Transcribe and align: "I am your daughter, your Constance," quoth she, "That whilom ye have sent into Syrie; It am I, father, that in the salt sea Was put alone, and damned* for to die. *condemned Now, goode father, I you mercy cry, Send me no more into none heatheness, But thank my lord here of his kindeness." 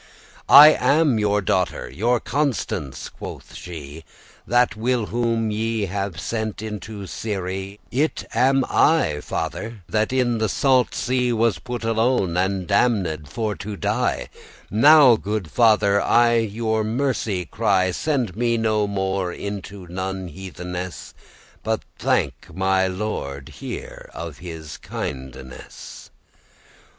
"I 0.49 0.69
am 0.69 1.19
your 1.19 1.41
daughter, 1.43 1.87
your 1.87 2.19
Constance," 2.19 3.07
quoth 3.07 3.53
she, 3.53 4.03
"That 4.47 4.75
whilom 4.75 5.51
ye 5.51 5.85
have 5.85 6.19
sent 6.19 6.63
into 6.63 7.05
Syrie; 7.05 7.79
It 7.91 8.25
am 8.33 8.65
I, 8.67 9.21
father, 9.21 9.83
that 9.87 10.11
in 10.11 10.39
the 10.39 10.49
salt 10.49 10.95
sea 10.95 11.31
Was 11.31 11.59
put 11.59 11.83
alone, 11.83 12.35
and 12.35 12.65
damned* 12.65 13.29
for 13.29 13.53
to 13.57 13.75
die. 13.77 14.29
*condemned 14.69 14.81
Now, 14.81 15.15
goode 15.17 15.51
father, 15.51 16.01
I 16.01 16.37
you 16.37 16.83
mercy 16.83 17.45
cry, 17.45 17.91
Send 17.91 18.35
me 18.35 18.57
no 18.57 18.87
more 18.87 19.31
into 19.31 19.85
none 19.85 20.29
heatheness, 20.29 21.13
But 21.61 21.83
thank 21.99 22.55
my 22.55 22.87
lord 22.87 23.49
here 23.49 24.09
of 24.15 24.39
his 24.39 24.77
kindeness." 24.77 26.09